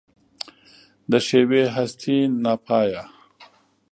[1.09, 3.03] د ښېوې هستي ناپایه